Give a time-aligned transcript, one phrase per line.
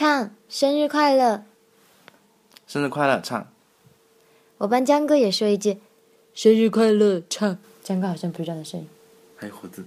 [0.00, 1.44] 唱生日快乐。
[2.66, 3.46] 生日快乐，唱。
[4.56, 5.76] 我帮江哥也说一句，
[6.32, 7.58] 生日快乐，唱。
[7.82, 8.88] 江哥好像不是这样的声音。
[9.36, 9.84] 还有胡子。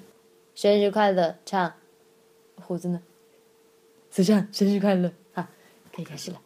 [0.54, 1.74] 生日快乐，唱。
[2.58, 3.02] 胡子呢？
[4.12, 5.48] 子唱生日快乐好！
[5.92, 6.40] 可以开始了。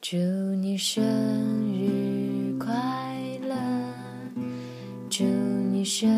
[0.00, 1.04] 祝你生
[1.72, 2.66] 日快
[3.42, 3.54] 乐，
[5.08, 6.10] 祝你生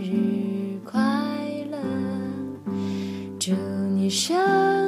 [0.00, 1.00] 日快
[1.70, 1.78] 乐，
[3.38, 4.87] 祝你生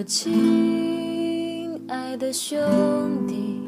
[0.00, 2.58] 我亲爱的兄
[3.28, 3.60] 弟，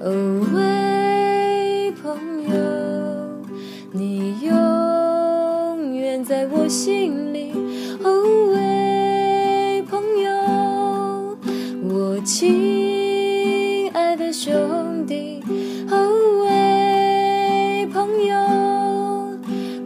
[0.00, 0.10] 哦，
[0.52, 2.12] 喂，朋
[2.42, 2.56] 友，
[3.92, 7.52] 你永远在我心里，
[8.02, 8.10] 哦，
[8.52, 11.38] 喂，朋友，
[11.84, 15.40] 我亲爱的兄弟，
[15.88, 18.36] 哦，喂，朋友。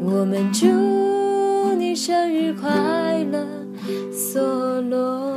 [0.01, 0.65] 我们祝
[1.75, 3.47] 你生日快乐，
[4.11, 5.35] 索罗。